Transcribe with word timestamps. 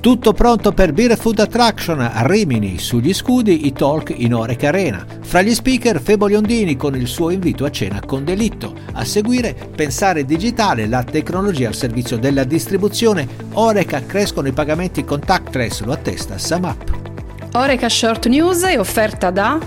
Tutto 0.00 0.32
pronto 0.32 0.72
per 0.72 0.94
Beer 0.94 1.14
Food 1.14 1.40
Attraction 1.40 2.00
a 2.00 2.26
Rimini, 2.26 2.78
sugli 2.78 3.12
scudi 3.12 3.66
i 3.66 3.72
talk 3.72 4.14
in 4.16 4.32
Oreca 4.32 4.68
Arena. 4.68 5.04
Fra 5.20 5.42
gli 5.42 5.52
speaker 5.52 6.00
Febo 6.00 6.24
Liondini 6.24 6.74
con 6.74 6.96
il 6.96 7.06
suo 7.06 7.28
invito 7.28 7.66
a 7.66 7.70
cena 7.70 8.00
con 8.06 8.24
delitto. 8.24 8.72
A 8.94 9.04
seguire 9.04 9.54
Pensare 9.76 10.24
digitale, 10.24 10.86
la 10.86 11.04
tecnologia 11.04 11.68
al 11.68 11.74
servizio 11.74 12.16
della 12.16 12.44
distribuzione. 12.44 13.28
Oreca 13.52 14.02
crescono 14.06 14.48
i 14.48 14.52
pagamenti 14.52 15.04
contactless, 15.04 15.82
lo 15.82 15.92
attesta 15.92 16.38
Samap. 16.38 17.48
Oreca 17.52 17.90
Short 17.90 18.26
News 18.26 18.62
è 18.62 18.78
offerta 18.78 19.30
da 19.30 19.58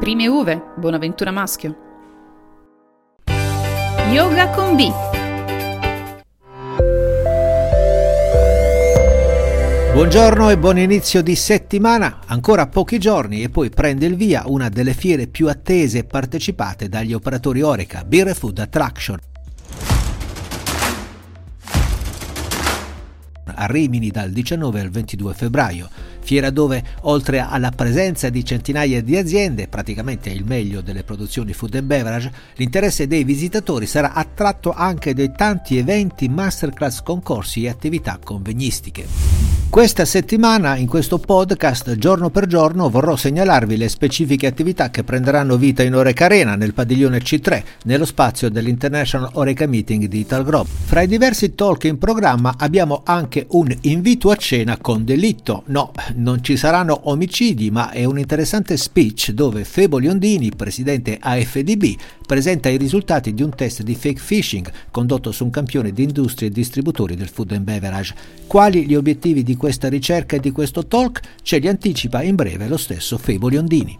Prime 0.00 0.26
Uve, 0.26 0.60
Buonaventura 0.76 1.30
Maschio. 1.30 1.76
Yoga 4.10 4.48
con 4.48 4.74
B 4.74 5.15
Buongiorno 9.96 10.50
e 10.50 10.58
buon 10.58 10.76
inizio 10.76 11.22
di 11.22 11.34
settimana, 11.34 12.18
ancora 12.26 12.66
pochi 12.66 12.98
giorni 12.98 13.42
e 13.42 13.48
poi 13.48 13.70
prende 13.70 14.04
il 14.04 14.14
via 14.14 14.42
una 14.44 14.68
delle 14.68 14.92
fiere 14.92 15.26
più 15.26 15.48
attese 15.48 16.00
e 16.00 16.04
partecipate 16.04 16.90
dagli 16.90 17.14
operatori 17.14 17.62
Oreca, 17.62 18.04
Beer 18.04 18.36
Food 18.36 18.58
Attraction. 18.58 19.18
A 23.46 23.64
Rimini 23.64 24.10
dal 24.10 24.32
19 24.32 24.80
al 24.80 24.90
22 24.90 25.32
febbraio, 25.32 25.88
fiera 26.26 26.50
dove 26.50 26.82
oltre 27.02 27.38
alla 27.38 27.70
presenza 27.70 28.28
di 28.30 28.44
centinaia 28.44 29.00
di 29.00 29.16
aziende, 29.16 29.68
praticamente 29.68 30.28
il 30.28 30.44
meglio 30.44 30.80
delle 30.80 31.04
produzioni 31.04 31.52
food 31.52 31.76
and 31.76 31.86
beverage, 31.86 32.32
l'interesse 32.56 33.06
dei 33.06 33.22
visitatori 33.22 33.86
sarà 33.86 34.12
attratto 34.12 34.72
anche 34.72 35.14
dai 35.14 35.30
tanti 35.36 35.78
eventi, 35.78 36.28
masterclass, 36.28 37.02
concorsi 37.02 37.62
e 37.62 37.68
attività 37.68 38.18
convegnistiche. 38.22 39.46
Questa 39.68 40.06
settimana 40.06 40.76
in 40.76 40.86
questo 40.86 41.18
podcast 41.18 41.98
giorno 41.98 42.30
per 42.30 42.46
giorno 42.46 42.88
vorrò 42.88 43.14
segnalarvi 43.14 43.76
le 43.76 43.90
specifiche 43.90 44.46
attività 44.46 44.88
che 44.88 45.04
prenderanno 45.04 45.58
vita 45.58 45.82
in 45.82 45.94
Oreca 45.94 46.24
Arena 46.24 46.54
nel 46.54 46.72
padiglione 46.72 47.18
C3 47.18 47.62
nello 47.84 48.06
spazio 48.06 48.48
dell'International 48.48 49.32
Oreca 49.34 49.66
Meeting 49.66 50.06
di 50.06 50.20
Italgrob. 50.20 50.66
Fra 50.66 51.02
i 51.02 51.06
diversi 51.06 51.54
talk 51.54 51.84
in 51.84 51.98
programma 51.98 52.54
abbiamo 52.56 53.02
anche 53.04 53.44
un 53.50 53.76
invito 53.82 54.30
a 54.30 54.36
cena 54.36 54.78
con 54.78 55.04
delitto. 55.04 55.64
No, 55.66 55.92
non 56.16 56.42
ci 56.42 56.56
saranno 56.56 57.08
omicidi, 57.10 57.70
ma 57.70 57.90
è 57.90 58.04
un 58.04 58.18
interessante 58.18 58.76
speech 58.76 59.30
dove 59.30 59.64
Febo 59.64 59.98
Liondini, 59.98 60.50
presidente 60.54 61.16
AFDB, 61.20 61.94
presenta 62.26 62.68
i 62.68 62.76
risultati 62.76 63.34
di 63.34 63.42
un 63.42 63.54
test 63.54 63.82
di 63.82 63.94
fake 63.94 64.20
phishing 64.24 64.70
condotto 64.90 65.32
su 65.32 65.44
un 65.44 65.50
campione 65.50 65.92
di 65.92 66.02
industrie 66.02 66.48
e 66.48 66.52
distributori 66.52 67.16
del 67.16 67.28
food 67.28 67.52
and 67.52 67.64
beverage. 67.64 68.14
Quali 68.46 68.86
gli 68.86 68.94
obiettivi 68.94 69.42
di 69.42 69.56
questa 69.56 69.88
ricerca 69.88 70.36
e 70.36 70.40
di 70.40 70.50
questo 70.50 70.86
talk? 70.86 71.20
Ce 71.42 71.58
li 71.58 71.68
anticipa 71.68 72.22
in 72.22 72.34
breve 72.34 72.68
lo 72.68 72.76
stesso 72.76 73.18
Febo 73.18 73.48
Liondini. 73.48 73.98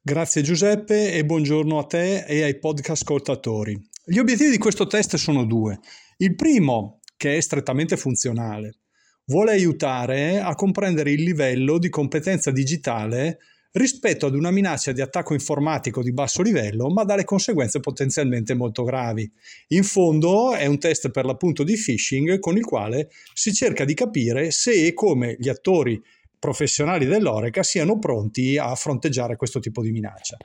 Grazie 0.00 0.42
Giuseppe 0.42 1.12
e 1.12 1.24
buongiorno 1.24 1.78
a 1.78 1.84
te 1.84 2.24
e 2.24 2.42
ai 2.42 2.58
podcast 2.58 3.02
ascoltatori. 3.02 3.80
Gli 4.04 4.18
obiettivi 4.18 4.50
di 4.50 4.58
questo 4.58 4.86
test 4.86 5.16
sono 5.16 5.44
due. 5.44 5.78
Il 6.16 6.34
primo, 6.34 7.00
che 7.16 7.36
è 7.36 7.40
strettamente 7.40 7.96
funzionale, 7.96 8.81
vuole 9.26 9.52
aiutare 9.52 10.40
a 10.40 10.54
comprendere 10.54 11.12
il 11.12 11.22
livello 11.22 11.78
di 11.78 11.88
competenza 11.88 12.50
digitale 12.50 13.38
rispetto 13.72 14.26
ad 14.26 14.34
una 14.34 14.50
minaccia 14.50 14.92
di 14.92 15.00
attacco 15.00 15.32
informatico 15.32 16.02
di 16.02 16.12
basso 16.12 16.42
livello, 16.42 16.90
ma 16.90 17.04
dalle 17.04 17.24
conseguenze 17.24 17.80
potenzialmente 17.80 18.54
molto 18.54 18.84
gravi. 18.84 19.30
In 19.68 19.82
fondo 19.82 20.52
è 20.52 20.66
un 20.66 20.78
test 20.78 21.10
per 21.10 21.24
l'appunto 21.24 21.64
di 21.64 21.74
phishing 21.74 22.38
con 22.38 22.56
il 22.56 22.64
quale 22.64 23.08
si 23.32 23.52
cerca 23.54 23.84
di 23.84 23.94
capire 23.94 24.50
se 24.50 24.86
e 24.86 24.92
come 24.92 25.36
gli 25.38 25.48
attori 25.48 26.02
professionali 26.42 27.06
dell'Oreca 27.06 27.62
siano 27.62 28.00
pronti 28.00 28.58
a 28.58 28.74
fronteggiare 28.74 29.36
questo 29.36 29.60
tipo 29.60 29.80
di 29.80 29.92
minaccia. 29.92 30.36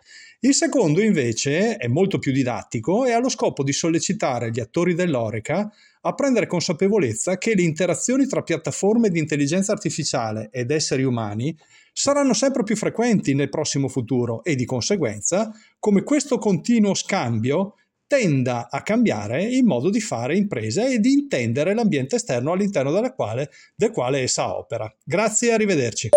Il 0.42 0.54
secondo 0.54 1.02
invece 1.02 1.78
è 1.78 1.88
molto 1.88 2.20
più 2.20 2.32
didattico 2.32 3.08
e 3.08 3.14
ha 3.14 3.20
lo 3.20 3.30
scopo 3.30 3.64
di 3.64 3.74
sollecitare 3.74 4.52
gli 4.52 4.60
attori 4.60 4.94
dell'Oreca 4.94 5.68
a 6.02 6.14
prendere 6.14 6.46
consapevolezza 6.46 7.40
che 7.40 7.56
le 7.56 7.64
interazioni 7.64 8.28
tra 8.28 8.44
piattaforme 8.44 9.10
di 9.10 9.18
intelligenza 9.18 9.72
artificiale 9.72 10.50
ed 10.52 10.70
esseri 10.70 11.02
umani 11.02 11.58
saranno 11.92 12.34
sempre 12.34 12.62
più 12.62 12.76
frequenti 12.76 13.34
nel 13.34 13.50
prossimo 13.50 13.88
futuro 13.88 14.44
e 14.44 14.54
di 14.54 14.66
conseguenza 14.66 15.52
come 15.80 16.04
questo 16.04 16.38
continuo 16.38 16.94
scambio 16.94 17.74
tenda 18.08 18.70
a 18.72 18.82
cambiare 18.82 19.44
il 19.44 19.64
modo 19.66 19.90
di 19.90 20.00
fare 20.00 20.38
impresa 20.38 20.88
e 20.88 21.00
di 21.00 21.12
intendere 21.12 21.74
l'ambiente 21.74 22.16
esterno 22.16 22.54
all'interno 22.54 22.92
quale, 23.14 23.52
del 23.76 23.92
quale 23.92 24.22
essa 24.22 24.56
opera. 24.56 24.92
Grazie 25.04 25.50
e 25.50 25.54
arrivederci. 25.54 26.10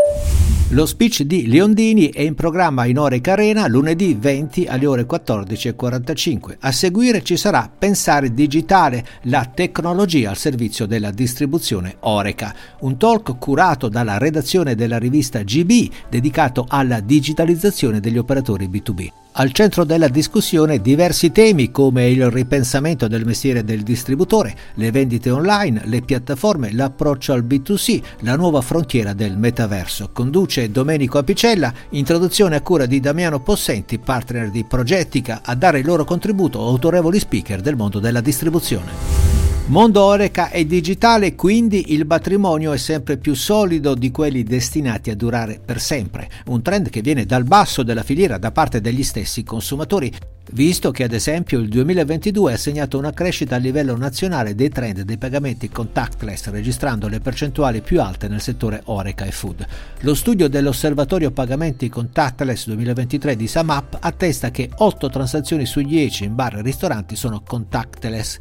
Lo 0.73 0.87
speech 0.87 1.23
di 1.23 1.49
Leondini 1.49 2.11
è 2.11 2.21
in 2.21 2.37
programma 2.37 2.85
in 2.85 2.97
ore 2.97 3.21
Carena 3.21 3.67
lunedì 3.67 4.15
20 4.17 4.67
alle 4.67 4.87
ore 4.87 5.05
14.45. 5.05 6.59
A 6.61 6.71
seguire 6.71 7.25
ci 7.25 7.37
sarà 7.37 7.69
Pensare 7.77 8.33
Digitale, 8.33 9.05
la 9.23 9.51
tecnologia 9.53 10.31
al 10.31 10.37
servizio 10.37 10.87
della 10.87 11.11
distribuzione 11.11 11.97
Oreca, 12.01 12.55
un 12.83 12.97
talk 12.97 13.37
curato 13.37 13.89
dalla 13.89 14.17
redazione 14.17 14.77
della 14.77 14.99
rivista 14.99 15.43
GB 15.43 15.91
dedicato 16.09 16.67
alla 16.69 17.01
digitalizzazione 17.01 17.99
degli 17.99 18.19
operatori 18.19 18.69
B2B. 18.69 19.09
Al 19.33 19.53
centro 19.53 19.85
della 19.85 20.09
discussione 20.09 20.81
diversi 20.81 21.31
temi 21.31 21.71
come 21.71 22.11
il 22.11 22.29
ripensamento 22.31 23.07
del 23.07 23.25
mestiere 23.25 23.63
del 23.63 23.83
distributore, 23.83 24.57
le 24.75 24.91
vendite 24.91 25.31
online, 25.31 25.83
le 25.85 26.03
piattaforme, 26.03 26.73
l'approccio 26.73 27.33
al 27.33 27.45
B2C, 27.45 28.03
la 28.23 28.35
nuova 28.35 28.61
frontiera 28.61 29.13
del 29.13 29.39
metaverso. 29.39 30.11
Conduce 30.13 30.73
Domenico 30.73 31.19
Apicella, 31.19 31.73
introduzione 31.91 32.57
a 32.57 32.61
cura 32.61 32.87
di 32.87 32.99
Damiano 32.99 33.39
Possenti, 33.39 34.01
partner 34.01 34.51
di 34.51 34.65
Progettica, 34.65 35.43
a 35.45 35.55
dare 35.55 35.79
il 35.79 35.87
loro 35.87 36.05
contributo 36.05 36.59
autorevoli 36.67 37.21
speaker 37.21 37.61
del 37.61 37.77
mondo 37.77 38.01
della 38.01 38.21
distribuzione. 38.21 39.20
Mondo 39.67 40.03
Oreca 40.03 40.49
è 40.49 40.65
digitale, 40.65 41.37
quindi 41.37 41.93
il 41.93 42.05
patrimonio 42.05 42.73
è 42.73 42.77
sempre 42.77 43.19
più 43.19 43.35
solido 43.35 43.95
di 43.95 44.11
quelli 44.11 44.43
destinati 44.43 45.11
a 45.11 45.15
durare 45.15 45.61
per 45.65 45.81
sempre, 45.81 46.29
un 46.47 46.61
trend 46.61 46.91
che 46.91 47.03
viene 47.03 47.25
dal 47.25 47.45
basso 47.45 47.85
della 47.85 48.03
filiera 48.03 48.37
da 48.37 48.51
parte 48.51 48.81
degli 48.81 49.05
stessi 49.05 49.45
consumatori, 49.45 50.13
visto 50.53 50.91
che 50.91 51.05
ad 51.05 51.13
esempio 51.13 51.61
il 51.61 51.69
2022 51.69 52.53
ha 52.53 52.57
segnato 52.57 52.99
una 52.99 53.13
crescita 53.13 53.55
a 53.55 53.59
livello 53.59 53.97
nazionale 53.97 54.57
dei 54.57 54.71
trend 54.71 55.03
dei 55.03 55.19
pagamenti 55.19 55.69
contactless, 55.69 56.51
registrando 56.51 57.07
le 57.07 57.21
percentuali 57.21 57.81
più 57.81 58.01
alte 58.01 58.27
nel 58.27 58.41
settore 58.41 58.83
Oreca 58.87 59.25
e 59.25 59.31
Food. 59.31 59.65
Lo 60.01 60.15
studio 60.15 60.49
dell'Osservatorio 60.49 61.31
Pagamenti 61.31 61.89
Contactless 61.89 62.67
2023 62.67 63.37
di 63.37 63.47
Samap 63.47 63.99
attesta 64.01 64.51
che 64.51 64.69
8 64.75 65.09
transazioni 65.09 65.65
su 65.65 65.81
10 65.81 66.25
in 66.25 66.35
bar 66.35 66.57
e 66.57 66.63
ristoranti 66.63 67.15
sono 67.15 67.43
contactless, 67.47 68.39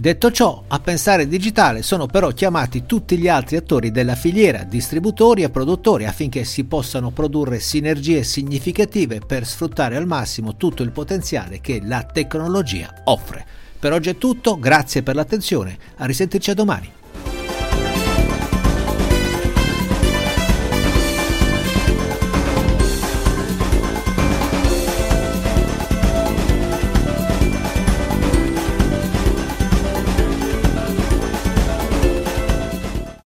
Detto 0.00 0.30
ciò, 0.30 0.64
a 0.66 0.80
pensare 0.80 1.28
digitale 1.28 1.82
sono 1.82 2.06
però 2.06 2.30
chiamati 2.30 2.86
tutti 2.86 3.18
gli 3.18 3.28
altri 3.28 3.56
attori 3.56 3.90
della 3.90 4.14
filiera, 4.14 4.62
distributori 4.62 5.42
e 5.42 5.50
produttori, 5.50 6.06
affinché 6.06 6.44
si 6.44 6.64
possano 6.64 7.10
produrre 7.10 7.60
sinergie 7.60 8.22
significative 8.22 9.18
per 9.18 9.46
sfruttare 9.46 9.96
al 9.96 10.06
massimo 10.06 10.56
tutto 10.56 10.82
il 10.82 10.90
potenziale 10.90 11.60
che 11.60 11.82
la 11.84 12.02
tecnologia 12.02 13.02
offre. 13.04 13.44
Per 13.78 13.92
oggi 13.92 14.08
è 14.08 14.16
tutto, 14.16 14.58
grazie 14.58 15.02
per 15.02 15.16
l'attenzione, 15.16 15.76
a 15.96 16.06
risentirci 16.06 16.50
a 16.50 16.54
domani. 16.54 16.99